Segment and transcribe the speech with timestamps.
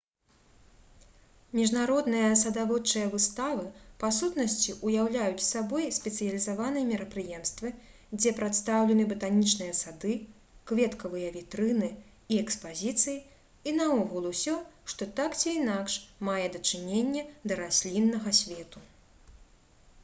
[1.57, 3.65] міжнародныя садаводчыя выставы
[4.03, 7.71] па сутнасці ўяўляюць сабой спецыялізаваныя мерапрыемствы
[8.19, 10.15] дзе прадстаўлены батанічныя сады
[10.71, 11.89] кветкавыя вітрыны
[12.37, 13.17] і экспазіцыі
[13.69, 14.55] і наогул усё
[14.95, 17.23] што так ці інакш мае дачыненне
[17.53, 18.83] да расліннага свету